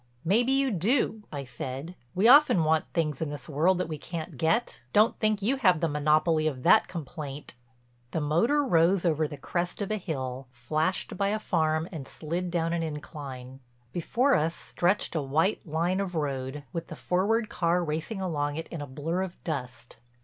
"Maybe 0.25 0.51
you 0.51 0.71
do," 0.71 1.21
I 1.31 1.43
said. 1.43 1.93
"We 2.15 2.27
often 2.27 2.63
want 2.63 2.85
things 2.91 3.21
in 3.21 3.29
this 3.29 3.47
world 3.47 3.77
that 3.77 3.87
we 3.87 3.99
can't 3.99 4.35
get. 4.35 4.81
Don't 4.93 5.19
think 5.19 5.43
you 5.43 5.57
have 5.57 5.79
the 5.79 5.87
monopoly 5.87 6.47
of 6.47 6.63
that 6.63 6.87
complaint." 6.87 7.53
The 8.09 8.19
motor 8.19 8.63
rose 8.63 9.05
over 9.05 9.27
the 9.27 9.37
crest 9.37 9.79
of 9.79 9.91
a 9.91 9.97
hill, 9.97 10.47
flashed 10.49 11.17
by 11.17 11.27
a 11.27 11.37
farm 11.37 11.87
and 11.91 12.07
slid 12.07 12.49
down 12.49 12.73
an 12.73 12.81
incline. 12.81 13.59
Before 13.93 14.33
us 14.33 14.55
stretched 14.55 15.13
a 15.13 15.21
white 15.21 15.67
line 15.67 15.99
of 15.99 16.15
road, 16.15 16.63
with 16.73 16.87
the 16.87 16.95
forward 16.95 17.47
car 17.47 17.85
racing 17.85 18.19
along 18.21 18.55
it 18.55 18.67
in 18.69 18.81
a 18.81 18.87
blur 18.87 19.21
of 19.21 19.37
dust. 19.43 19.97